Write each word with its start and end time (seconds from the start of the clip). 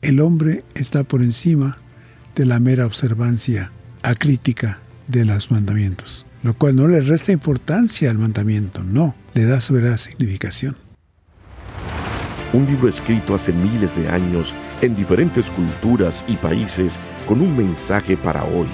el 0.00 0.20
hombre 0.20 0.64
está 0.74 1.02
por 1.04 1.22
encima 1.22 1.78
de 2.36 2.46
la 2.46 2.60
mera 2.60 2.86
observancia 2.86 3.72
acrítica 4.02 4.78
de 5.08 5.24
los 5.24 5.50
mandamientos, 5.50 6.26
lo 6.42 6.54
cual 6.54 6.76
no 6.76 6.86
le 6.86 7.00
resta 7.00 7.32
importancia 7.32 8.10
al 8.10 8.18
mandamiento, 8.18 8.82
no, 8.84 9.16
le 9.34 9.44
da 9.44 9.60
su 9.60 9.74
verdadera 9.74 9.98
significación. 9.98 10.76
Un 12.52 12.64
libro 12.66 12.88
escrito 12.88 13.34
hace 13.34 13.52
miles 13.52 13.94
de 13.96 14.08
años 14.08 14.54
en 14.80 14.94
diferentes 14.94 15.50
culturas 15.50 16.24
y 16.28 16.36
países 16.36 16.98
con 17.26 17.40
un 17.40 17.56
mensaje 17.56 18.16
para 18.16 18.44
hoy. 18.44 18.68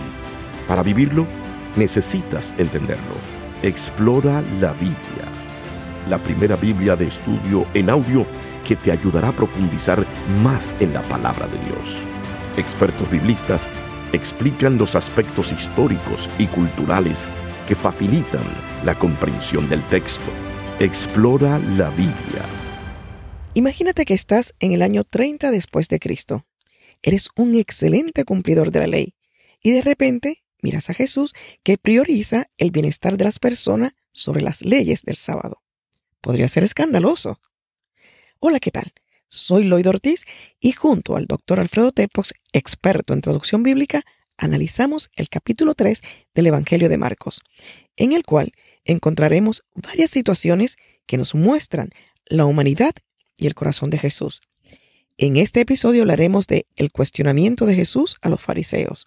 Para 0.68 0.82
vivirlo, 0.82 1.26
necesitas 1.74 2.54
entenderlo. 2.58 3.16
Explora 3.62 4.42
la 4.60 4.72
Biblia, 4.74 5.24
la 6.08 6.18
primera 6.18 6.54
Biblia 6.56 6.94
de 6.94 7.08
estudio 7.08 7.66
en 7.74 7.90
audio 7.90 8.26
que 8.64 8.76
te 8.76 8.90
ayudará 8.90 9.28
a 9.28 9.36
profundizar 9.36 10.04
más 10.42 10.74
en 10.80 10.92
la 10.92 11.02
palabra 11.02 11.46
de 11.46 11.58
Dios. 11.66 12.04
Expertos 12.56 13.10
biblistas 13.10 13.68
explican 14.12 14.78
los 14.78 14.96
aspectos 14.96 15.52
históricos 15.52 16.30
y 16.38 16.46
culturales 16.46 17.26
que 17.68 17.74
facilitan 17.74 18.44
la 18.84 18.94
comprensión 18.98 19.68
del 19.68 19.82
texto. 19.84 20.30
Explora 20.80 21.58
la 21.76 21.90
Biblia. 21.90 22.44
Imagínate 23.54 24.04
que 24.04 24.14
estás 24.14 24.54
en 24.58 24.72
el 24.72 24.82
año 24.82 25.04
30 25.04 25.50
después 25.50 25.88
de 25.88 26.00
Cristo. 26.00 26.44
Eres 27.02 27.28
un 27.36 27.54
excelente 27.54 28.24
cumplidor 28.24 28.70
de 28.70 28.80
la 28.80 28.86
ley 28.86 29.14
y 29.62 29.70
de 29.70 29.82
repente 29.82 30.42
miras 30.62 30.90
a 30.90 30.94
Jesús 30.94 31.34
que 31.62 31.78
prioriza 31.78 32.48
el 32.56 32.70
bienestar 32.70 33.16
de 33.16 33.24
las 33.24 33.38
personas 33.38 33.92
sobre 34.12 34.42
las 34.42 34.62
leyes 34.62 35.02
del 35.02 35.16
sábado. 35.16 35.62
Podría 36.20 36.48
ser 36.48 36.64
escandaloso. 36.64 37.40
Hola, 38.46 38.60
¿qué 38.60 38.70
tal? 38.70 38.92
Soy 39.30 39.64
Lloyd 39.64 39.88
Ortiz 39.88 40.26
y 40.60 40.72
junto 40.72 41.16
al 41.16 41.24
doctor 41.24 41.60
Alfredo 41.60 41.92
Tepox, 41.92 42.34
experto 42.52 43.14
en 43.14 43.22
traducción 43.22 43.62
bíblica, 43.62 44.02
analizamos 44.36 45.08
el 45.16 45.30
capítulo 45.30 45.74
3 45.74 46.02
del 46.34 46.48
Evangelio 46.48 46.90
de 46.90 46.98
Marcos, 46.98 47.40
en 47.96 48.12
el 48.12 48.22
cual 48.22 48.52
encontraremos 48.84 49.64
varias 49.74 50.10
situaciones 50.10 50.76
que 51.06 51.16
nos 51.16 51.34
muestran 51.34 51.88
la 52.26 52.44
humanidad 52.44 52.92
y 53.38 53.46
el 53.46 53.54
corazón 53.54 53.88
de 53.88 53.96
Jesús. 53.96 54.42
En 55.16 55.38
este 55.38 55.62
episodio 55.62 56.02
hablaremos 56.02 56.46
de 56.46 56.66
el 56.76 56.92
cuestionamiento 56.92 57.64
de 57.64 57.76
Jesús 57.76 58.18
a 58.20 58.28
los 58.28 58.42
fariseos. 58.42 59.06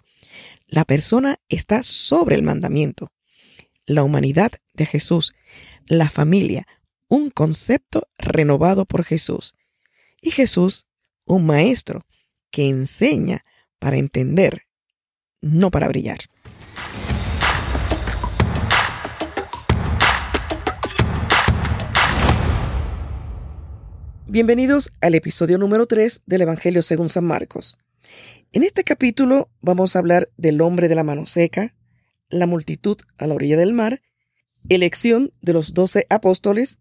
La 0.66 0.84
persona 0.84 1.38
está 1.48 1.84
sobre 1.84 2.36
el 2.36 2.42
mandamiento. 2.42 3.12
La 3.86 4.02
humanidad 4.02 4.54
de 4.74 4.88
Jesús, 4.88 5.36
la 5.86 6.10
familia, 6.10 6.66
un 7.10 7.30
concepto 7.30 8.08
renovado 8.18 8.86
por 8.86 9.04
Jesús. 9.04 9.56
Y 10.22 10.32
Jesús, 10.32 10.88
un 11.26 11.46
maestro 11.46 12.06
que 12.52 12.68
enseña 12.68 13.46
para 13.80 13.98
entender, 13.98 14.64
no 15.42 15.72
para 15.72 15.88
brillar. 15.88 16.20
Bienvenidos 24.26 24.92
al 25.00 25.16
episodio 25.16 25.58
número 25.58 25.86
3 25.86 26.24
del 26.26 26.42
Evangelio 26.42 26.82
según 26.82 27.08
San 27.08 27.24
Marcos. 27.24 27.78
En 28.52 28.64
este 28.64 28.84
capítulo 28.84 29.50
vamos 29.62 29.96
a 29.96 30.00
hablar 30.00 30.30
del 30.36 30.60
hombre 30.60 30.90
de 30.90 30.96
la 30.96 31.04
mano 31.04 31.26
seca, 31.26 31.74
la 32.30 32.46
multitud 32.46 32.98
a 33.18 33.28
la 33.28 33.36
orilla 33.36 33.56
del 33.56 33.74
mar, 33.74 34.02
elección 34.68 35.32
de 35.42 35.54
los 35.54 35.74
doce 35.74 36.06
apóstoles 36.10 36.80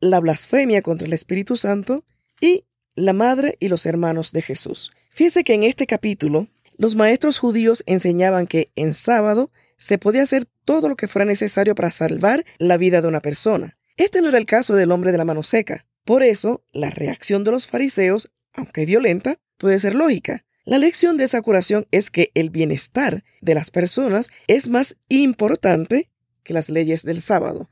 la 0.00 0.20
blasfemia 0.20 0.82
contra 0.82 1.06
el 1.06 1.12
Espíritu 1.12 1.56
Santo 1.56 2.04
y 2.40 2.64
la 2.94 3.12
madre 3.12 3.56
y 3.60 3.68
los 3.68 3.86
hermanos 3.86 4.32
de 4.32 4.42
Jesús. 4.42 4.92
Fíjense 5.10 5.44
que 5.44 5.54
en 5.54 5.62
este 5.62 5.86
capítulo 5.86 6.48
los 6.76 6.94
maestros 6.94 7.38
judíos 7.38 7.82
enseñaban 7.86 8.46
que 8.46 8.68
en 8.76 8.94
sábado 8.94 9.50
se 9.76 9.98
podía 9.98 10.22
hacer 10.22 10.46
todo 10.64 10.88
lo 10.88 10.96
que 10.96 11.08
fuera 11.08 11.24
necesario 11.24 11.74
para 11.74 11.90
salvar 11.90 12.44
la 12.58 12.76
vida 12.76 13.00
de 13.00 13.08
una 13.08 13.20
persona. 13.20 13.76
Este 13.96 14.22
no 14.22 14.28
era 14.28 14.38
el 14.38 14.46
caso 14.46 14.74
del 14.74 14.92
hombre 14.92 15.12
de 15.12 15.18
la 15.18 15.24
mano 15.24 15.42
seca. 15.42 15.86
Por 16.04 16.22
eso, 16.22 16.64
la 16.72 16.90
reacción 16.90 17.44
de 17.44 17.50
los 17.50 17.66
fariseos, 17.66 18.30
aunque 18.54 18.86
violenta, 18.86 19.38
puede 19.56 19.78
ser 19.78 19.94
lógica. 19.94 20.44
La 20.64 20.78
lección 20.78 21.16
de 21.16 21.24
esa 21.24 21.42
curación 21.42 21.86
es 21.90 22.10
que 22.10 22.30
el 22.34 22.50
bienestar 22.50 23.24
de 23.40 23.54
las 23.54 23.70
personas 23.70 24.30
es 24.46 24.68
más 24.68 24.96
importante 25.08 26.10
que 26.44 26.54
las 26.54 26.68
leyes 26.68 27.04
del 27.04 27.20
sábado. 27.20 27.68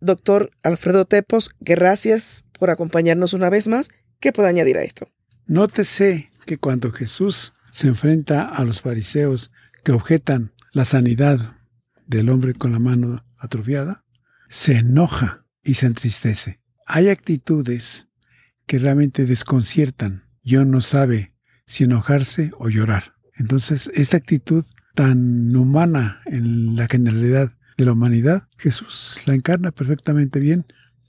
Doctor 0.00 0.50
Alfredo 0.62 1.06
Tepos, 1.06 1.50
gracias 1.60 2.44
por 2.58 2.70
acompañarnos 2.70 3.32
una 3.32 3.50
vez 3.50 3.68
más. 3.68 3.90
¿Qué 4.20 4.32
puedo 4.32 4.48
añadir 4.48 4.76
a 4.76 4.82
esto? 4.82 5.08
Nótese 5.46 6.30
que 6.44 6.58
cuando 6.58 6.92
Jesús 6.92 7.54
se 7.72 7.88
enfrenta 7.88 8.48
a 8.48 8.64
los 8.64 8.80
fariseos 8.80 9.52
que 9.84 9.92
objetan 9.92 10.52
la 10.72 10.84
sanidad 10.84 11.38
del 12.06 12.28
hombre 12.28 12.54
con 12.54 12.72
la 12.72 12.78
mano 12.78 13.24
atrofiada, 13.38 14.04
se 14.48 14.78
enoja 14.78 15.46
y 15.62 15.74
se 15.74 15.86
entristece. 15.86 16.60
Hay 16.86 17.08
actitudes 17.08 18.08
que 18.66 18.78
realmente 18.78 19.24
desconciertan. 19.24 20.24
Yo 20.42 20.64
no 20.64 20.80
sabe 20.80 21.34
si 21.66 21.84
enojarse 21.84 22.52
o 22.58 22.68
llorar. 22.68 23.14
Entonces, 23.34 23.90
esta 23.94 24.16
actitud 24.16 24.64
tan 24.94 25.54
humana 25.54 26.20
en 26.26 26.76
la 26.76 26.86
generalidad 26.86 27.56
de 27.76 27.84
la 27.84 27.92
humanidad, 27.92 28.48
Jesús 28.58 29.18
la 29.26 29.34
encarna 29.34 29.70
perfectamente 29.70 30.40
bien 30.40 30.66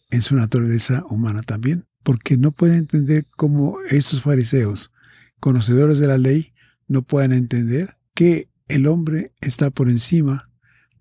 en 0.09 0.22
su 0.22 0.35
naturaleza 0.35 1.05
humana 1.09 1.41
también, 1.41 1.85
porque 2.03 2.38
no 2.38 2.51
puede 2.51 2.78
entender 2.78 3.25
cómo 3.35 3.78
estos 3.89 4.22
fariseos, 4.22 4.91
conocedores 5.39 6.00
de 6.00 6.07
la 6.07 6.17
ley, 6.17 6.53
no 6.88 7.01
pueden 7.01 7.33
entender 7.33 7.97
que 8.13 8.50
el 8.67 8.88
hombre 8.88 9.33
está 9.41 9.69
por 9.69 9.89
encima 9.89 10.50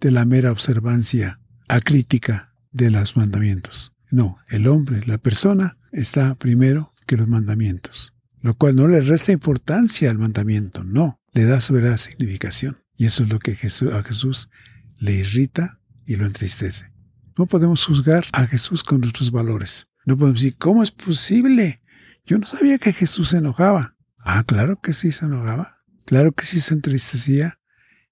de 0.01 0.11
la 0.11 0.25
mera 0.25 0.53
observancia 0.53 1.41
acrítica 1.69 2.53
de 2.73 2.91
los 2.91 3.17
mandamientos. 3.17 3.95
No, 4.11 4.39
el 4.49 4.67
hombre, 4.67 5.01
la 5.07 5.19
persona, 5.19 5.79
está 5.93 6.35
primero 6.35 6.93
que 7.07 7.17
los 7.17 7.29
mandamientos, 7.29 8.15
lo 8.43 8.55
cual 8.55 8.77
no 8.77 8.87
le 8.87 9.01
resta 9.01 9.33
importancia 9.33 10.11
al 10.11 10.19
mandamiento, 10.19 10.85
no, 10.85 11.21
le 11.33 11.45
da 11.45 11.61
su 11.61 11.73
verdadera 11.73 11.99
significación. 11.99 12.79
Y 12.97 13.07
eso 13.07 13.25
es 13.25 13.31
lo 13.31 13.39
que 13.39 13.55
Jesús, 13.55 13.93
a 13.93 14.03
Jesús 14.03 14.51
le 14.99 15.13
irrita 15.13 15.81
y 16.05 16.17
lo 16.17 16.27
entristece. 16.27 16.93
No 17.37 17.47
podemos 17.47 17.85
juzgar 17.85 18.25
a 18.33 18.47
Jesús 18.47 18.83
con 18.83 19.01
nuestros 19.01 19.31
valores. 19.31 19.89
No 20.05 20.17
podemos 20.17 20.41
decir, 20.41 20.57
¿cómo 20.57 20.83
es 20.83 20.91
posible? 20.91 21.83
Yo 22.25 22.39
no 22.39 22.47
sabía 22.47 22.79
que 22.79 22.93
Jesús 22.93 23.31
se 23.31 23.39
enojaba. 23.39 23.97
Ah, 24.19 24.43
claro 24.45 24.81
que 24.81 24.93
sí 24.93 25.13
se 25.13 25.27
enojaba. 25.27 25.83
Claro 26.07 26.33
que 26.33 26.45
sí 26.45 26.61
se 26.61 26.75
entristecía. 26.75 27.61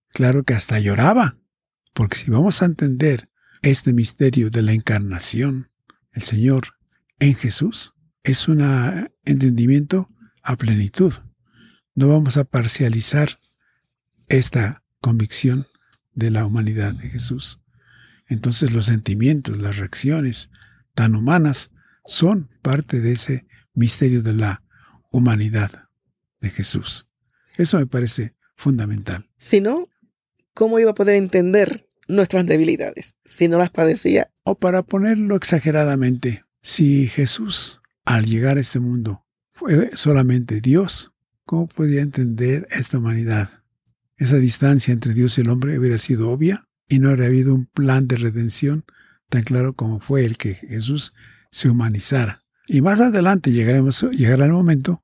Claro 0.08 0.44
que 0.44 0.54
hasta 0.54 0.78
lloraba. 0.78 1.38
Porque 1.92 2.18
si 2.18 2.30
vamos 2.30 2.60
a 2.60 2.66
entender 2.66 3.30
este 3.62 3.92
misterio 3.92 4.50
de 4.50 4.62
la 4.62 4.72
encarnación, 4.72 5.70
el 6.12 6.22
Señor 6.22 6.76
en 7.18 7.34
Jesús, 7.34 7.94
es 8.22 8.48
un 8.48 8.60
entendimiento 9.24 10.10
a 10.42 10.56
plenitud. 10.56 11.12
No 11.94 12.08
vamos 12.08 12.36
a 12.36 12.44
parcializar 12.44 13.38
esta 14.28 14.82
convicción 15.00 15.66
de 16.14 16.30
la 16.30 16.46
humanidad 16.46 16.94
de 16.94 17.08
Jesús. 17.08 17.60
Entonces 18.28 18.72
los 18.72 18.86
sentimientos, 18.86 19.58
las 19.58 19.76
reacciones 19.76 20.50
tan 20.94 21.14
humanas 21.14 21.70
son 22.06 22.48
parte 22.62 23.00
de 23.00 23.12
ese 23.12 23.46
misterio 23.74 24.22
de 24.22 24.34
la 24.34 24.62
humanidad 25.10 25.88
de 26.40 26.50
Jesús. 26.50 27.08
Eso 27.56 27.78
me 27.78 27.86
parece 27.86 28.34
fundamental. 28.56 29.28
Si 29.38 29.60
no, 29.60 29.88
¿cómo 30.54 30.78
iba 30.78 30.92
a 30.92 30.94
poder 30.94 31.16
entender 31.16 31.88
nuestras 32.08 32.46
debilidades 32.46 33.16
si 33.24 33.48
no 33.48 33.58
las 33.58 33.70
padecía? 33.70 34.30
O 34.44 34.56
para 34.56 34.82
ponerlo 34.82 35.36
exageradamente, 35.36 36.44
si 36.62 37.08
Jesús 37.08 37.80
al 38.04 38.26
llegar 38.26 38.58
a 38.58 38.60
este 38.60 38.80
mundo 38.80 39.24
fue 39.50 39.96
solamente 39.96 40.60
Dios, 40.60 41.12
¿cómo 41.44 41.66
podía 41.68 42.02
entender 42.02 42.66
esta 42.70 42.98
humanidad? 42.98 43.63
Esa 44.16 44.36
distancia 44.36 44.92
entre 44.92 45.14
Dios 45.14 45.38
y 45.38 45.40
el 45.40 45.50
hombre 45.50 45.78
hubiera 45.78 45.98
sido 45.98 46.30
obvia 46.30 46.68
y 46.88 46.98
no 46.98 47.10
habría 47.10 47.26
habido 47.26 47.54
un 47.54 47.66
plan 47.66 48.06
de 48.06 48.16
redención 48.16 48.84
tan 49.28 49.42
claro 49.42 49.74
como 49.74 50.00
fue 50.00 50.24
el 50.24 50.36
que 50.36 50.54
Jesús 50.54 51.12
se 51.50 51.68
humanizara. 51.68 52.44
Y 52.66 52.80
más 52.80 53.00
adelante 53.00 53.52
llegaremos, 53.52 54.02
llegará 54.12 54.46
el 54.46 54.52
momento, 54.52 55.02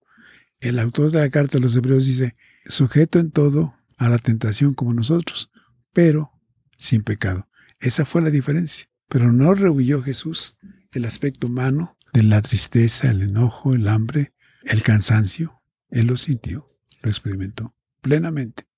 el 0.61 0.79
autor 0.79 1.11
de 1.11 1.21
la 1.21 1.31
carta 1.31 1.59
de 1.59 1.63
los 1.63 1.75
Hebreos 1.75 2.07
dice, 2.07 2.35
sujeto 2.67 3.19
en 3.19 3.31
todo 3.31 3.75
a 3.97 4.09
la 4.09 4.19
tentación 4.19 4.75
como 4.75 4.93
nosotros, 4.93 5.51
pero 5.93 6.33
sin 6.77 7.03
pecado. 7.03 7.49
Esa 7.81 8.05
fue 8.05 8.23
la 8.23 8.31
diferencia. 8.31 8.87
Pero 9.09 9.33
no 9.33 9.55
rehuyó 9.55 10.03
Jesús 10.03 10.57
el 10.93 11.05
aspecto 11.05 11.49
humano 11.49 11.97
de 12.13 12.23
la 12.23 12.43
tristeza, 12.43 13.11
el 13.11 13.23
enojo, 13.23 13.75
el 13.75 13.89
hambre, 13.89 14.35
el 14.65 14.83
cansancio. 14.83 15.61
Él 15.91 16.07
lo 16.07 16.17
sintió, 16.17 16.67
lo 17.03 17.11
experimentó 17.11 17.75
plenamente. 18.01 18.70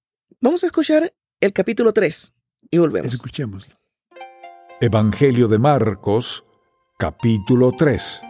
Vamos 0.44 0.65
a 0.65 0.67
escuchar 0.67 1.15
el 1.41 1.53
capítulo 1.53 1.93
3 1.93 2.35
y 2.73 2.79
volvemos. 2.79 3.15
Escuchemos. 3.15 3.69
Evangelio 4.81 5.47
de 5.47 5.56
Marcos, 5.56 6.44
capítulo 6.99 7.71
3. 7.71 8.23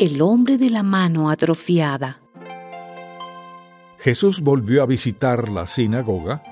El 0.00 0.20
hombre 0.20 0.58
de 0.58 0.70
la 0.70 0.82
mano 0.82 1.30
atrofiada. 1.30 2.20
Jesús 4.00 4.40
volvió 4.40 4.82
a 4.82 4.86
visitar 4.86 5.48
la 5.50 5.68
sinagoga 5.68 6.42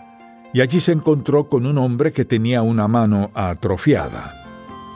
y 0.53 0.61
allí 0.61 0.79
se 0.79 0.93
encontró 0.93 1.49
con 1.49 1.67
un 1.67 1.77
hombre 1.77 2.13
que 2.13 2.25
tenía 2.25 2.63
una 2.63 2.87
mano 2.87 3.33
atrofiada. 3.35 4.33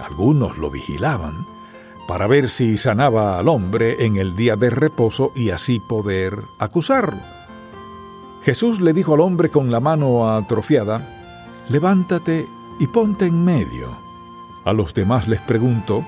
Algunos 0.00 0.58
lo 0.58 0.70
vigilaban 0.70 1.44
para 2.06 2.28
ver 2.28 2.48
si 2.48 2.76
sanaba 2.76 3.40
al 3.40 3.48
hombre 3.48 3.96
en 3.98 4.16
el 4.16 4.36
día 4.36 4.54
de 4.54 4.70
reposo 4.70 5.32
y 5.34 5.50
así 5.50 5.80
poder 5.80 6.38
acusarlo. 6.60 7.37
Jesús 8.42 8.80
le 8.80 8.92
dijo 8.92 9.14
al 9.14 9.20
hombre 9.20 9.50
con 9.50 9.70
la 9.70 9.80
mano 9.80 10.30
atrofiada, 10.30 11.00
levántate 11.68 12.46
y 12.78 12.86
ponte 12.86 13.26
en 13.26 13.44
medio. 13.44 13.98
A 14.64 14.72
los 14.72 14.94
demás 14.94 15.28
les 15.28 15.40
preguntó, 15.40 16.04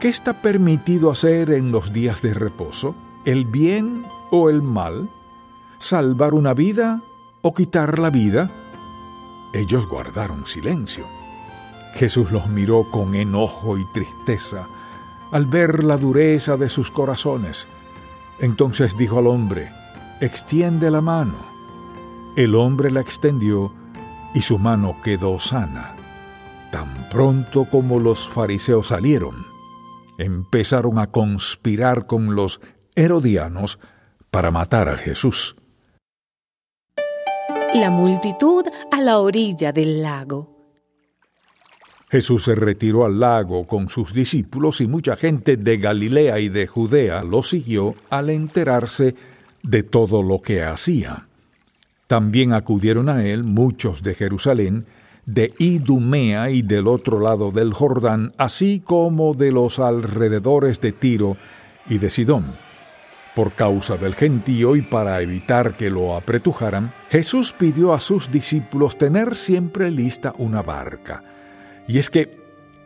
¿qué 0.00 0.08
está 0.08 0.42
permitido 0.42 1.10
hacer 1.10 1.50
en 1.50 1.70
los 1.70 1.92
días 1.92 2.22
de 2.22 2.34
reposo? 2.34 2.94
¿El 3.24 3.44
bien 3.44 4.06
o 4.30 4.50
el 4.50 4.62
mal? 4.62 5.10
¿Salvar 5.78 6.34
una 6.34 6.54
vida 6.54 7.02
o 7.42 7.54
quitar 7.54 7.98
la 7.98 8.10
vida? 8.10 8.50
Ellos 9.52 9.86
guardaron 9.86 10.46
silencio. 10.46 11.06
Jesús 11.94 12.32
los 12.32 12.48
miró 12.48 12.90
con 12.90 13.14
enojo 13.14 13.78
y 13.78 13.84
tristeza 13.92 14.68
al 15.30 15.46
ver 15.46 15.84
la 15.84 15.96
dureza 15.96 16.56
de 16.56 16.68
sus 16.68 16.90
corazones. 16.90 17.68
Entonces 18.38 18.96
dijo 18.96 19.18
al 19.18 19.26
hombre, 19.26 19.72
extiende 20.20 20.90
la 20.90 21.00
mano. 21.00 21.38
El 22.36 22.54
hombre 22.54 22.90
la 22.90 23.00
extendió 23.00 23.72
y 24.34 24.42
su 24.42 24.58
mano 24.58 24.96
quedó 25.02 25.38
sana. 25.38 25.96
Tan 26.70 27.08
pronto 27.08 27.66
como 27.70 27.98
los 27.98 28.28
fariseos 28.28 28.88
salieron, 28.88 29.46
empezaron 30.18 30.98
a 30.98 31.10
conspirar 31.10 32.06
con 32.06 32.34
los 32.34 32.60
herodianos 32.94 33.78
para 34.30 34.50
matar 34.50 34.88
a 34.88 34.96
Jesús. 34.96 35.56
La 37.74 37.90
multitud 37.90 38.64
a 38.90 39.00
la 39.00 39.18
orilla 39.18 39.72
del 39.72 40.02
lago. 40.02 40.58
Jesús 42.10 42.44
se 42.44 42.54
retiró 42.54 43.04
al 43.04 43.20
lago 43.20 43.66
con 43.66 43.88
sus 43.88 44.14
discípulos 44.14 44.80
y 44.80 44.88
mucha 44.88 45.16
gente 45.16 45.58
de 45.58 45.76
Galilea 45.76 46.38
y 46.40 46.48
de 46.48 46.66
Judea 46.66 47.22
lo 47.22 47.42
siguió 47.42 47.94
al 48.08 48.30
enterarse 48.30 49.14
de 49.62 49.82
todo 49.82 50.22
lo 50.22 50.40
que 50.40 50.62
hacía. 50.62 51.26
También 52.06 52.52
acudieron 52.52 53.08
a 53.08 53.24
él 53.24 53.44
muchos 53.44 54.02
de 54.02 54.14
Jerusalén, 54.14 54.86
de 55.26 55.52
Idumea 55.58 56.50
y 56.50 56.62
del 56.62 56.86
otro 56.86 57.20
lado 57.20 57.50
del 57.50 57.74
Jordán, 57.74 58.32
así 58.38 58.80
como 58.80 59.34
de 59.34 59.52
los 59.52 59.78
alrededores 59.78 60.80
de 60.80 60.92
Tiro 60.92 61.36
y 61.86 61.98
de 61.98 62.08
Sidón. 62.08 62.56
Por 63.36 63.52
causa 63.52 63.96
del 63.96 64.14
gentío 64.14 64.74
y 64.74 64.82
para 64.82 65.20
evitar 65.20 65.76
que 65.76 65.90
lo 65.90 66.16
apretujaran, 66.16 66.94
Jesús 67.10 67.54
pidió 67.56 67.92
a 67.92 68.00
sus 68.00 68.30
discípulos 68.30 68.96
tener 68.96 69.36
siempre 69.36 69.90
lista 69.90 70.34
una 70.38 70.62
barca 70.62 71.22
y 71.88 71.98
es 71.98 72.10
que, 72.10 72.30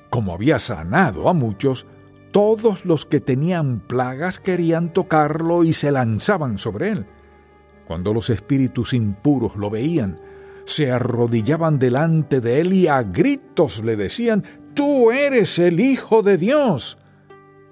como 0.08 0.32
había 0.32 0.58
sanado 0.60 1.28
a 1.28 1.34
muchos, 1.34 1.86
todos 2.32 2.84
los 2.84 3.06
que 3.06 3.20
tenían 3.20 3.80
plagas 3.80 4.40
querían 4.40 4.92
tocarlo 4.92 5.62
y 5.62 5.72
se 5.72 5.92
lanzaban 5.92 6.58
sobre 6.58 6.90
él. 6.90 7.06
Cuando 7.86 8.12
los 8.12 8.30
espíritus 8.30 8.94
impuros 8.94 9.56
lo 9.56 9.70
veían, 9.70 10.20
se 10.64 10.90
arrodillaban 10.90 11.78
delante 11.78 12.40
de 12.40 12.60
él 12.60 12.72
y 12.72 12.88
a 12.88 13.02
gritos 13.02 13.84
le 13.84 13.96
decían, 13.96 14.42
Tú 14.74 15.10
eres 15.10 15.58
el 15.58 15.80
Hijo 15.80 16.22
de 16.22 16.38
Dios. 16.38 16.98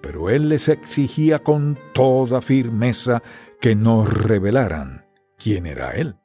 Pero 0.03 0.29
él 0.31 0.49
les 0.49 0.69
exigía 0.69 1.39
con 1.39 1.79
toda 1.95 2.43
firmeza 2.43 3.23
que 3.61 3.75
no 3.75 4.05
revelaran 4.05 5.07
quién 5.37 5.67
era 5.67 5.93
él. 5.93 6.17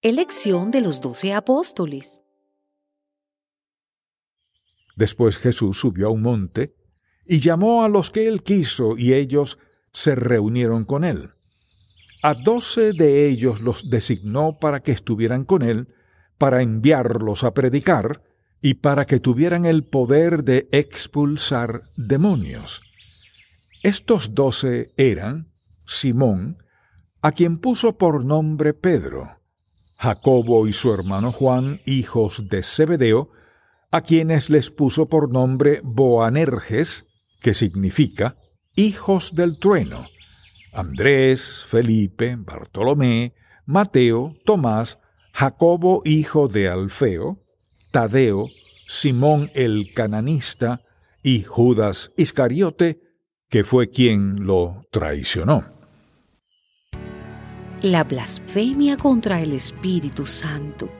Elección 0.00 0.70
de 0.70 0.80
los 0.80 1.00
doce 1.00 1.32
apóstoles. 1.32 2.23
Después 4.96 5.38
Jesús 5.38 5.78
subió 5.78 6.08
a 6.08 6.10
un 6.10 6.22
monte 6.22 6.74
y 7.26 7.40
llamó 7.40 7.84
a 7.84 7.88
los 7.88 8.10
que 8.10 8.26
él 8.26 8.42
quiso 8.42 8.96
y 8.96 9.14
ellos 9.14 9.58
se 9.92 10.14
reunieron 10.14 10.84
con 10.84 11.04
él. 11.04 11.30
A 12.22 12.34
doce 12.34 12.92
de 12.92 13.28
ellos 13.28 13.60
los 13.60 13.90
designó 13.90 14.58
para 14.58 14.80
que 14.80 14.92
estuvieran 14.92 15.44
con 15.44 15.62
él, 15.62 15.88
para 16.38 16.62
enviarlos 16.62 17.44
a 17.44 17.54
predicar 17.54 18.22
y 18.60 18.74
para 18.74 19.04
que 19.04 19.20
tuvieran 19.20 19.66
el 19.66 19.84
poder 19.84 20.42
de 20.42 20.68
expulsar 20.72 21.82
demonios. 21.96 22.80
Estos 23.82 24.34
doce 24.34 24.92
eran 24.96 25.52
Simón, 25.86 26.62
a 27.20 27.32
quien 27.32 27.58
puso 27.58 27.98
por 27.98 28.24
nombre 28.24 28.72
Pedro, 28.72 29.38
Jacobo 29.98 30.66
y 30.66 30.72
su 30.72 30.92
hermano 30.94 31.30
Juan, 31.30 31.80
hijos 31.84 32.48
de 32.48 32.62
Zebedeo, 32.62 33.30
a 33.94 34.00
quienes 34.00 34.50
les 34.50 34.72
puso 34.72 35.06
por 35.06 35.30
nombre 35.30 35.80
Boanerges, 35.84 37.06
que 37.40 37.54
significa 37.54 38.36
hijos 38.74 39.36
del 39.36 39.60
trueno, 39.60 40.08
Andrés, 40.72 41.64
Felipe, 41.68 42.34
Bartolomé, 42.36 43.34
Mateo, 43.66 44.34
Tomás, 44.44 44.98
Jacobo 45.32 46.02
hijo 46.04 46.48
de 46.48 46.68
Alfeo, 46.68 47.38
Tadeo, 47.92 48.48
Simón 48.88 49.52
el 49.54 49.92
cananista 49.94 50.80
y 51.22 51.44
Judas 51.44 52.10
Iscariote, 52.16 52.98
que 53.48 53.62
fue 53.62 53.90
quien 53.90 54.44
lo 54.44 54.88
traicionó. 54.90 55.66
La 57.82 58.02
blasfemia 58.02 58.96
contra 58.96 59.40
el 59.40 59.52
Espíritu 59.52 60.26
Santo. 60.26 60.90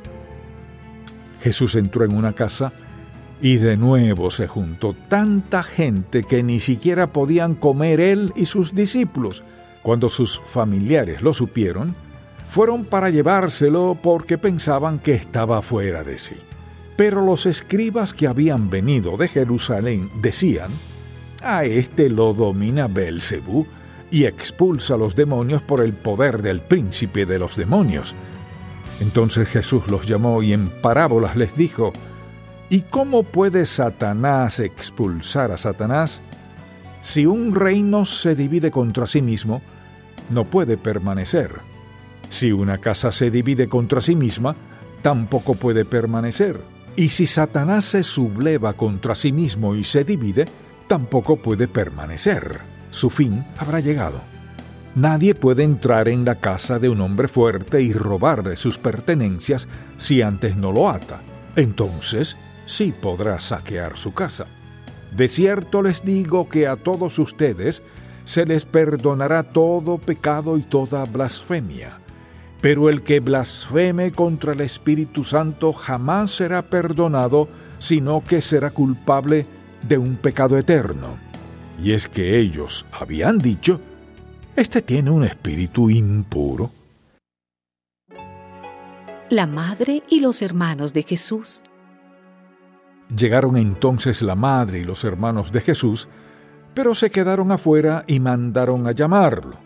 Jesús 1.41 1.75
entró 1.75 2.05
en 2.05 2.17
una 2.17 2.33
casa 2.33 2.73
y 3.41 3.57
de 3.57 3.77
nuevo 3.77 4.31
se 4.31 4.47
juntó 4.47 4.95
tanta 5.09 5.63
gente 5.63 6.25
que 6.25 6.43
ni 6.43 6.61
siquiera 6.61 7.13
podían 7.13 7.55
comer 7.55 8.01
él 8.01 8.33
y 8.37 8.47
sus 8.47 8.75
discípulos. 8.75 9.45
Cuando 9.83 10.09
sus 10.09 10.41
familiares 10.41 11.23
lo 11.23 11.33
supieron, 11.33 11.95
fueron 12.49 12.85
para 12.85 13.11
llevárselo 13.11 13.99
porque 14.01 14.39
pensaban 14.39 14.99
que 14.99 15.13
estaba 15.13 15.61
fuera 15.61 16.05
de 16.05 16.19
sí. 16.19 16.37
Pero 16.97 17.25
los 17.25 17.47
escribas 17.47 18.15
que 18.15 18.27
habían 18.27 18.71
venido 18.71 19.17
de 19.17 19.29
Jerusalén 19.29 20.09
decían, 20.23 20.71
a 21.43 21.65
este 21.65 22.09
lo 22.09 22.33
domina 22.33 22.87
Belcebú 22.87 23.67
y 24.11 24.25
expulsa 24.25 24.95
a 24.95 24.97
los 24.97 25.17
demonios 25.17 25.61
por 25.61 25.83
el 25.83 25.93
poder 25.93 26.41
del 26.41 26.61
príncipe 26.61 27.27
de 27.27 27.39
los 27.39 27.57
demonios. 27.57 28.15
Entonces 29.01 29.49
Jesús 29.49 29.89
los 29.89 30.07
llamó 30.07 30.43
y 30.43 30.53
en 30.53 30.69
parábolas 30.69 31.37
les 31.37 31.57
dijo, 31.57 31.93
¿Y 32.75 32.81
cómo 32.81 33.23
puede 33.23 33.67
Satanás 33.67 34.59
expulsar 34.59 35.53
a 35.53 35.59
Satanás? 35.59 36.23
Si 37.03 37.25
un 37.25 37.55
reino 37.55 38.05
se 38.05 38.35
divide 38.35 38.73
contra 38.73 39.07
sí 39.07 39.23
mismo, 39.23 39.63
no 40.31 40.43
puede 40.43 40.77
permanecer. 40.77 41.53
Si 42.31 42.51
una 42.51 42.79
casa 42.79 43.13
se 43.13 43.31
divide 43.31 43.69
contra 43.69 44.01
sí 44.01 44.17
misma, 44.17 44.57
tampoco 45.03 45.55
puede 45.55 45.85
permanecer. 45.85 46.61
Y 46.97 47.11
si 47.11 47.29
Satanás 47.29 47.85
se 47.85 48.03
subleva 48.03 48.73
contra 48.73 49.15
sí 49.15 49.31
mismo 49.31 49.77
y 49.77 49.85
se 49.85 50.03
divide, 50.03 50.47
tampoco 50.89 51.37
puede 51.37 51.69
permanecer. 51.69 52.59
Su 52.91 53.09
fin 53.09 53.45
habrá 53.57 53.79
llegado. 53.79 54.21
Nadie 54.97 55.37
puede 55.37 55.63
entrar 55.63 56.09
en 56.09 56.25
la 56.25 56.41
casa 56.41 56.81
de 56.81 56.89
un 56.89 57.01
hombre 57.03 57.29
fuerte 57.29 57.83
y 57.83 57.93
robarle 57.93 58.57
sus 58.57 58.79
pertenencias 58.79 59.69
si 59.97 60.23
antes 60.23 60.57
no 60.57 60.73
lo 60.73 60.89
ata. 60.89 61.21
Entonces, 61.55 62.37
sí 62.65 62.93
podrá 62.93 63.41
saquear 63.41 63.97
su 63.97 64.13
casa. 64.13 64.47
De 65.13 65.29
cierto 65.29 65.83
les 65.83 66.05
digo 66.05 66.49
que 66.49 66.67
a 66.67 66.77
todos 66.77 67.19
ustedes 67.19 67.83
se 68.25 68.47
les 68.47 68.65
perdonará 68.65 69.43
todo 69.43 69.99
pecado 69.99 70.57
y 70.59 70.63
toda 70.63 71.05
blasfemia. 71.05 71.99
Pero 72.61 72.89
el 72.89 73.03
que 73.03 73.21
blasfeme 73.21 74.13
contra 74.13 74.55
el 74.55 74.63
Espíritu 74.63 75.23
Santo 75.23 75.73
jamás 75.73 76.31
será 76.31 76.63
perdonado, 76.63 77.49
sino 77.79 78.25
que 78.25 78.41
será 78.41 78.71
culpable 78.71 79.47
de 79.87 79.99
un 79.99 80.17
pecado 80.17 80.57
eterno. 80.57 81.19
Y 81.83 81.93
es 81.93 82.09
que 82.09 82.39
ellos 82.39 82.87
habían 82.93 83.39
dicho, 83.39 83.81
este 84.57 84.81
tiene 84.81 85.11
un 85.11 85.25
espíritu 85.25 85.91
impuro. 85.91 86.71
La 89.29 89.47
madre 89.47 90.03
y 90.09 90.21
los 90.21 90.43
hermanos 90.43 90.95
de 90.95 91.03
Jesús. 91.03 91.63
Llegaron 93.09 93.57
entonces 93.57 94.23
la 94.23 94.35
madre 94.35 94.81
y 94.81 94.85
los 94.85 95.05
hermanos 95.05 95.53
de 95.53 95.61
Jesús, 95.61 96.09
pero 96.75 96.95
se 96.95 97.11
quedaron 97.11 97.53
afuera 97.53 98.05
y 98.07 98.21
mandaron 98.21 98.87
a 98.87 98.93
llamarlo. 98.93 99.59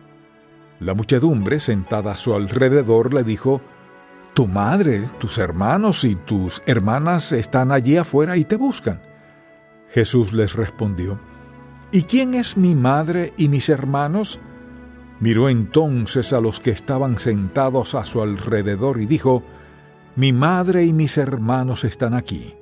La 0.81 0.95
muchedumbre, 0.95 1.59
sentada 1.59 2.13
a 2.13 2.17
su 2.17 2.35
alrededor, 2.35 3.15
le 3.15 3.25
dijo, 3.25 3.61
Tu 4.35 4.47
madre, 4.47 5.09
tus 5.19 5.39
hermanos 5.39 6.05
y 6.05 6.15
tus 6.15 6.63
hermanas 6.67 7.33
están 7.33 7.73
allí 7.73 7.97
afuera 7.97 8.37
y 8.37 8.45
te 8.45 8.57
buscan. 8.57 9.01
Jesús 9.89 10.33
les 10.33 10.55
respondió, 10.55 11.19
¿Y 11.91 12.03
quién 12.03 12.35
es 12.35 12.57
mi 12.57 12.75
madre 12.75 13.33
y 13.37 13.49
mis 13.49 13.71
hermanos? 13.71 14.39
Miró 15.21 15.49
entonces 15.49 16.33
a 16.33 16.41
los 16.41 16.61
que 16.61 16.71
estaban 16.71 17.19
sentados 17.19 17.95
a 17.95 18.05
su 18.05 18.23
alrededor 18.23 19.01
y 19.01 19.07
dijo, 19.07 19.43
Mi 20.15 20.33
madre 20.33 20.85
y 20.85 20.93
mis 20.93 21.17
hermanos 21.19 21.85
están 21.85 22.15
aquí, 22.15 22.55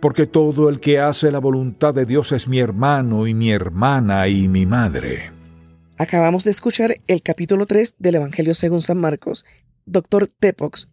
porque 0.00 0.26
todo 0.26 0.68
el 0.68 0.80
que 0.80 0.98
hace 0.98 1.30
la 1.30 1.38
voluntad 1.38 1.94
de 1.94 2.06
Dios 2.06 2.32
es 2.32 2.48
mi 2.48 2.58
hermano 2.58 3.26
y 3.26 3.34
mi 3.34 3.50
hermana 3.50 4.28
y 4.28 4.48
mi 4.48 4.66
madre. 4.66 5.32
Acabamos 5.98 6.44
de 6.44 6.50
escuchar 6.50 6.96
el 7.06 7.22
capítulo 7.22 7.66
3 7.66 7.96
del 7.98 8.14
Evangelio 8.14 8.54
según 8.54 8.80
San 8.80 8.98
Marcos. 8.98 9.44
Doctor 9.84 10.28
Tepox, 10.28 10.90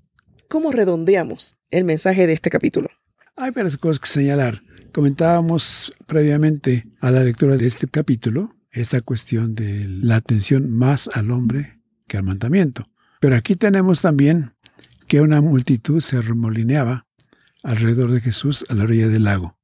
¿cómo 0.50 0.72
redondeamos 0.72 1.58
el 1.72 1.86
mensaje 1.86 2.28
de 2.28 2.34
este 2.34 2.50
capítulo? 2.50 2.90
Hay 3.38 3.52
varias 3.52 3.78
cosas 3.78 4.00
que 4.00 4.08
señalar. 4.08 4.62
Comentábamos 4.92 5.94
previamente 6.06 6.86
a 7.00 7.12
la 7.12 7.24
lectura 7.24 7.56
de 7.56 7.68
este 7.68 7.88
capítulo 7.88 8.54
esta 8.72 9.02
cuestión 9.02 9.56
de 9.56 9.86
la 9.88 10.18
atención 10.18 10.70
más 10.70 11.10
al 11.14 11.32
hombre 11.32 11.80
que 12.08 12.18
al 12.18 12.24
mandamiento. 12.24 12.90
Pero 13.20 13.36
aquí 13.36 13.56
tenemos 13.56 14.02
también 14.02 14.54
que 15.08 15.22
una 15.22 15.42
multitud 15.42 16.02
se 16.02 16.22
remolineaba 16.22 17.07
alrededor 17.68 18.12
de 18.12 18.22
Jesús 18.22 18.64
a 18.70 18.74
la 18.74 18.84
orilla 18.84 19.10
del 19.10 19.26
lago. 19.26 19.60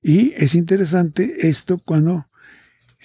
Y 0.00 0.32
es 0.36 0.54
interesante 0.54 1.48
esto 1.48 1.78
cuando 1.78 2.28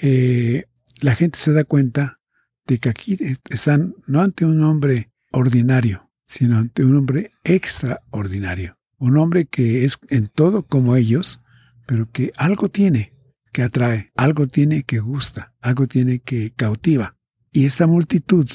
eh, 0.01 0.65
la 1.01 1.15
gente 1.15 1.39
se 1.39 1.53
da 1.53 1.63
cuenta 1.63 2.19
de 2.67 2.77
que 2.77 2.89
aquí 2.89 3.17
están 3.49 3.95
no 4.05 4.21
ante 4.21 4.45
un 4.45 4.61
hombre 4.63 5.11
ordinario, 5.31 6.11
sino 6.25 6.57
ante 6.57 6.85
un 6.85 6.95
hombre 6.95 7.31
extraordinario. 7.43 8.77
Un 8.99 9.17
hombre 9.17 9.45
que 9.47 9.85
es 9.85 9.97
en 10.09 10.27
todo 10.27 10.63
como 10.63 10.95
ellos, 10.95 11.41
pero 11.87 12.09
que 12.11 12.31
algo 12.37 12.69
tiene, 12.69 13.13
que 13.51 13.63
atrae, 13.63 14.11
algo 14.15 14.47
tiene 14.47 14.83
que 14.83 14.99
gusta, 14.99 15.55
algo 15.61 15.87
tiene 15.87 16.19
que 16.19 16.51
cautiva. 16.51 17.17
Y 17.51 17.65
esta 17.65 17.87
multitud 17.87 18.47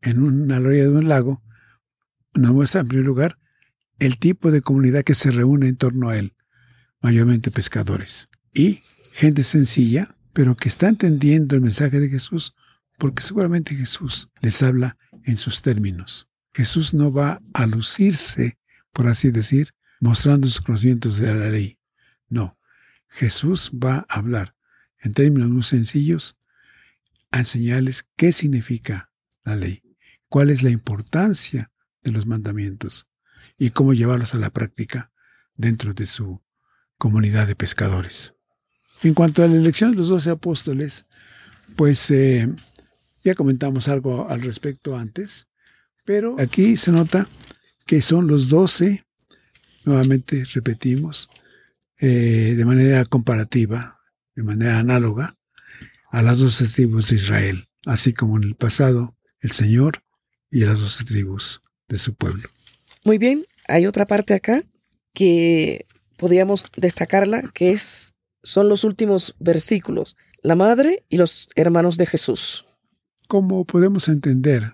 en 0.00 0.22
una 0.22 0.58
orilla 0.58 0.84
de 0.84 0.90
un 0.90 1.08
lago 1.08 1.42
nos 2.32 2.52
muestra 2.54 2.80
en 2.80 2.88
primer 2.88 3.06
lugar 3.06 3.38
el 3.98 4.18
tipo 4.18 4.50
de 4.50 4.60
comunidad 4.60 5.04
que 5.04 5.14
se 5.14 5.30
reúne 5.30 5.68
en 5.68 5.76
torno 5.76 6.08
a 6.08 6.18
él, 6.18 6.34
mayormente 7.00 7.50
pescadores 7.50 8.28
y 8.52 8.82
gente 9.12 9.42
sencilla, 9.42 10.16
pero 10.32 10.56
que 10.56 10.68
está 10.68 10.88
entendiendo 10.88 11.56
el 11.56 11.62
mensaje 11.62 12.00
de 12.00 12.08
Jesús 12.08 12.54
porque 12.98 13.22
seguramente 13.22 13.74
Jesús 13.74 14.30
les 14.40 14.62
habla 14.62 14.96
en 15.24 15.36
sus 15.36 15.62
términos. 15.62 16.28
Jesús 16.54 16.94
no 16.94 17.12
va 17.12 17.40
a 17.52 17.66
lucirse, 17.66 18.58
por 18.92 19.06
así 19.06 19.30
decir, 19.30 19.72
mostrando 20.00 20.46
sus 20.46 20.60
conocimientos 20.60 21.18
de 21.18 21.34
la 21.34 21.48
ley. 21.48 21.78
No, 22.28 22.58
Jesús 23.08 23.70
va 23.72 24.06
a 24.08 24.18
hablar 24.18 24.54
en 24.98 25.12
términos 25.12 25.50
muy 25.50 25.62
sencillos 25.62 26.38
a 27.30 27.40
enseñarles 27.40 28.06
qué 28.16 28.32
significa 28.32 29.10
la 29.44 29.56
ley, 29.56 29.82
cuál 30.28 30.50
es 30.50 30.62
la 30.62 30.70
importancia 30.70 31.70
de 32.02 32.12
los 32.12 32.26
mandamientos 32.26 33.08
y 33.58 33.70
cómo 33.70 33.94
llevarlos 33.94 34.34
a 34.34 34.38
la 34.38 34.50
práctica 34.50 35.12
dentro 35.54 35.94
de 35.94 36.06
su 36.06 36.42
comunidad 36.98 37.46
de 37.46 37.56
pescadores. 37.56 38.34
En 39.02 39.14
cuanto 39.14 39.42
a 39.42 39.48
la 39.48 39.56
elección 39.56 39.92
de 39.92 39.98
los 39.98 40.08
doce 40.08 40.30
apóstoles, 40.30 41.06
pues 41.76 42.10
eh, 42.10 42.48
ya 43.24 43.34
comentamos 43.34 43.88
algo 43.88 44.28
al 44.28 44.40
respecto 44.40 44.96
antes, 44.96 45.48
pero 46.04 46.36
aquí 46.38 46.76
se 46.76 46.92
nota 46.92 47.28
que 47.86 48.00
son 48.00 48.26
los 48.26 48.48
doce, 48.48 49.04
nuevamente 49.84 50.44
repetimos, 50.54 51.30
eh, 51.98 52.54
de 52.56 52.64
manera 52.64 53.04
comparativa, 53.04 54.00
de 54.34 54.42
manera 54.42 54.78
análoga, 54.78 55.36
a 56.10 56.22
las 56.22 56.38
doce 56.38 56.68
tribus 56.68 57.10
de 57.10 57.16
Israel, 57.16 57.68
así 57.84 58.12
como 58.12 58.36
en 58.36 58.44
el 58.44 58.54
pasado 58.54 59.16
el 59.40 59.52
Señor 59.52 60.02
y 60.50 60.60
las 60.60 60.80
doce 60.80 61.04
tribus 61.04 61.62
de 61.88 61.98
su 61.98 62.14
pueblo. 62.14 62.48
Muy 63.06 63.18
bien, 63.18 63.46
hay 63.68 63.86
otra 63.86 64.04
parte 64.04 64.34
acá 64.34 64.64
que 65.14 65.86
podríamos 66.16 66.64
destacarla, 66.76 67.40
que 67.54 67.70
es, 67.70 68.14
son 68.42 68.68
los 68.68 68.82
últimos 68.82 69.36
versículos, 69.38 70.16
la 70.42 70.56
madre 70.56 71.04
y 71.08 71.16
los 71.16 71.48
hermanos 71.54 71.98
de 71.98 72.06
Jesús. 72.06 72.66
Como 73.28 73.64
podemos 73.64 74.08
entender, 74.08 74.72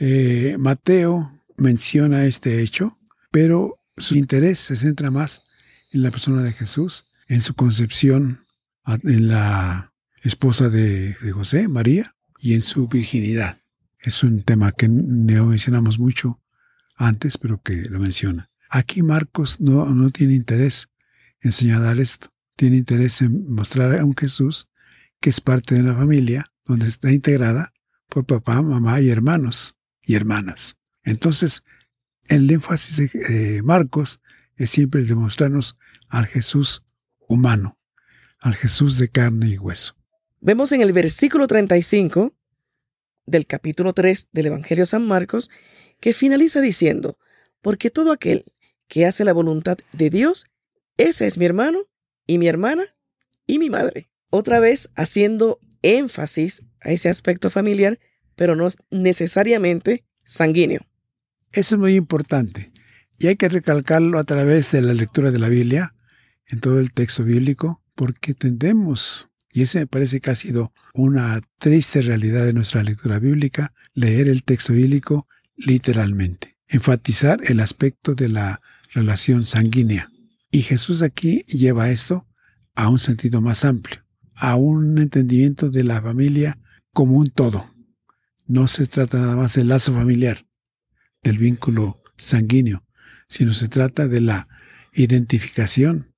eh, 0.00 0.56
Mateo 0.58 1.30
menciona 1.58 2.24
este 2.24 2.62
hecho, 2.62 2.96
pero 3.30 3.74
su 3.98 4.16
interés 4.16 4.60
se 4.60 4.76
centra 4.76 5.10
más 5.10 5.42
en 5.92 6.04
la 6.04 6.10
persona 6.10 6.40
de 6.42 6.52
Jesús, 6.52 7.04
en 7.28 7.42
su 7.42 7.52
concepción, 7.52 8.46
en 8.86 9.28
la 9.28 9.92
esposa 10.22 10.70
de, 10.70 11.16
José, 11.34 11.68
María, 11.68 12.16
y 12.38 12.54
en 12.54 12.62
su 12.62 12.88
virginidad. 12.88 13.58
Es 14.00 14.22
un 14.22 14.42
tema 14.42 14.72
que 14.72 14.88
no 14.88 15.44
mencionamos 15.44 15.98
mucho 15.98 16.40
antes, 16.94 17.38
pero 17.38 17.60
que 17.62 17.82
lo 17.82 17.98
menciona. 18.00 18.50
Aquí 18.70 19.02
Marcos 19.02 19.60
no, 19.60 19.86
no 19.86 20.10
tiene 20.10 20.34
interés 20.34 20.88
en 21.40 21.52
señalar 21.52 21.98
esto. 21.98 22.32
Tiene 22.56 22.76
interés 22.76 23.20
en 23.22 23.52
mostrar 23.52 23.96
a 23.98 24.04
un 24.04 24.16
Jesús 24.16 24.68
que 25.20 25.30
es 25.30 25.40
parte 25.40 25.74
de 25.74 25.82
una 25.82 25.94
familia 25.94 26.46
donde 26.64 26.88
está 26.88 27.12
integrada 27.12 27.72
por 28.08 28.26
papá, 28.26 28.62
mamá 28.62 29.00
y 29.00 29.10
hermanos 29.10 29.76
y 30.02 30.14
hermanas. 30.14 30.78
Entonces, 31.02 31.62
el 32.28 32.50
énfasis 32.50 33.12
de 33.12 33.62
Marcos 33.62 34.20
es 34.56 34.70
siempre 34.70 35.00
el 35.00 35.08
demostrarnos 35.08 35.78
al 36.08 36.26
Jesús 36.26 36.84
humano, 37.28 37.78
al 38.40 38.54
Jesús 38.54 38.98
de 38.98 39.08
carne 39.08 39.48
y 39.48 39.58
hueso. 39.58 39.96
Vemos 40.40 40.72
en 40.72 40.80
el 40.80 40.92
versículo 40.92 41.46
35 41.46 42.34
del 43.26 43.46
capítulo 43.46 43.92
3 43.92 44.28
del 44.32 44.46
Evangelio 44.46 44.86
San 44.86 45.06
Marcos 45.06 45.50
que 46.04 46.12
finaliza 46.12 46.60
diciendo, 46.60 47.18
porque 47.62 47.88
todo 47.88 48.12
aquel 48.12 48.44
que 48.88 49.06
hace 49.06 49.24
la 49.24 49.32
voluntad 49.32 49.78
de 49.94 50.10
Dios, 50.10 50.44
ese 50.98 51.26
es 51.26 51.38
mi 51.38 51.46
hermano 51.46 51.88
y 52.26 52.36
mi 52.36 52.46
hermana 52.46 52.84
y 53.46 53.58
mi 53.58 53.70
madre. 53.70 54.10
Otra 54.28 54.60
vez 54.60 54.90
haciendo 54.96 55.60
énfasis 55.80 56.62
a 56.82 56.90
ese 56.90 57.08
aspecto 57.08 57.48
familiar, 57.48 58.00
pero 58.36 58.54
no 58.54 58.68
necesariamente 58.90 60.04
sanguíneo. 60.24 60.82
Eso 61.52 61.76
es 61.76 61.80
muy 61.80 61.94
importante. 61.94 62.70
Y 63.16 63.28
hay 63.28 63.36
que 63.36 63.48
recalcarlo 63.48 64.18
a 64.18 64.24
través 64.24 64.72
de 64.72 64.82
la 64.82 64.92
lectura 64.92 65.30
de 65.30 65.38
la 65.38 65.48
Biblia, 65.48 65.94
en 66.48 66.60
todo 66.60 66.80
el 66.80 66.92
texto 66.92 67.24
bíblico, 67.24 67.82
porque 67.94 68.34
tendemos, 68.34 69.30
y 69.50 69.62
ese 69.62 69.78
me 69.78 69.86
parece 69.86 70.20
que 70.20 70.30
ha 70.30 70.34
sido 70.34 70.70
una 70.92 71.40
triste 71.58 72.02
realidad 72.02 72.44
de 72.44 72.52
nuestra 72.52 72.82
lectura 72.82 73.18
bíblica, 73.18 73.72
leer 73.94 74.28
el 74.28 74.44
texto 74.44 74.74
bíblico 74.74 75.28
literalmente, 75.56 76.56
enfatizar 76.68 77.40
el 77.44 77.60
aspecto 77.60 78.14
de 78.14 78.28
la 78.28 78.60
relación 78.92 79.46
sanguínea. 79.46 80.10
Y 80.50 80.62
Jesús 80.62 81.02
aquí 81.02 81.44
lleva 81.46 81.90
esto 81.90 82.26
a 82.74 82.88
un 82.88 82.98
sentido 82.98 83.40
más 83.40 83.64
amplio, 83.64 84.04
a 84.34 84.56
un 84.56 84.98
entendimiento 84.98 85.70
de 85.70 85.84
la 85.84 86.00
familia 86.00 86.58
como 86.92 87.16
un 87.16 87.28
todo. 87.28 87.72
No 88.46 88.68
se 88.68 88.86
trata 88.86 89.18
nada 89.18 89.36
más 89.36 89.54
del 89.54 89.68
lazo 89.68 89.92
familiar, 89.92 90.46
del 91.22 91.38
vínculo 91.38 92.02
sanguíneo, 92.16 92.84
sino 93.28 93.52
se 93.52 93.68
trata 93.68 94.06
de 94.06 94.20
la 94.20 94.48
identificación 94.92 96.14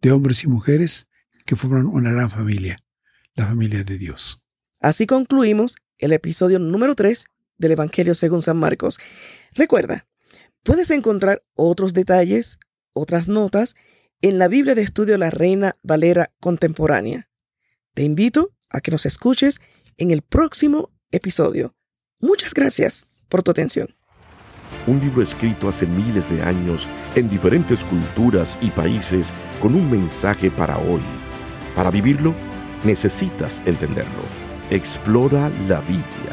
de 0.00 0.12
hombres 0.12 0.44
y 0.44 0.48
mujeres 0.48 1.06
que 1.44 1.56
forman 1.56 1.86
una 1.86 2.10
gran 2.10 2.30
familia, 2.30 2.78
la 3.34 3.46
familia 3.46 3.84
de 3.84 3.98
Dios. 3.98 4.42
Así 4.80 5.06
concluimos 5.06 5.76
el 5.98 6.12
episodio 6.12 6.58
número 6.58 6.94
3 6.94 7.26
del 7.58 7.72
Evangelio 7.72 8.14
según 8.14 8.42
San 8.42 8.56
Marcos. 8.56 8.98
Recuerda, 9.54 10.06
puedes 10.62 10.90
encontrar 10.90 11.42
otros 11.54 11.92
detalles, 11.92 12.58
otras 12.92 13.28
notas 13.28 13.74
en 14.20 14.38
la 14.38 14.48
Biblia 14.48 14.74
de 14.74 14.82
Estudio 14.82 15.18
La 15.18 15.30
Reina 15.30 15.76
Valera 15.82 16.32
Contemporánea. 16.40 17.28
Te 17.94 18.02
invito 18.02 18.54
a 18.70 18.80
que 18.80 18.90
nos 18.90 19.06
escuches 19.06 19.60
en 19.96 20.10
el 20.10 20.22
próximo 20.22 20.90
episodio. 21.10 21.74
Muchas 22.20 22.54
gracias 22.54 23.08
por 23.28 23.42
tu 23.42 23.50
atención 23.50 23.98
un 24.88 25.00
libro 25.00 25.22
escrito 25.22 25.68
hace 25.68 25.86
miles 25.86 26.28
de 26.30 26.42
años 26.42 26.88
en 27.14 27.28
diferentes 27.28 27.84
culturas 27.84 28.58
y 28.60 28.70
países 28.70 29.32
con 29.60 29.74
un 29.74 29.90
mensaje 29.90 30.50
para 30.50 30.78
hoy. 30.78 31.02
Para 31.76 31.90
vivirlo, 31.90 32.34
necesitas 32.84 33.62
entenderlo. 33.66 34.22
Explora 34.70 35.50
la 35.68 35.80
Biblia, 35.82 36.32